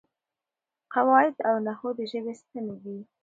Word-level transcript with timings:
قواعد 0.93 1.35
او 1.49 1.55
نحو 1.65 1.89
د 1.97 1.99
ژبې 2.11 2.33
ستنې 2.41 2.75
دي. 2.83 2.97